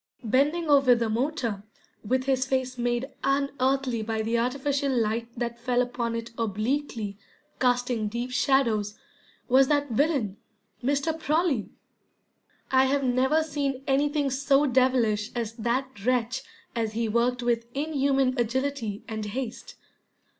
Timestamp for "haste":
19.27-19.75